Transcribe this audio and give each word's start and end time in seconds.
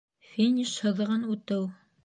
Финиш 0.29 0.73
һыҙығын 0.87 1.29
үтеү 1.37 1.73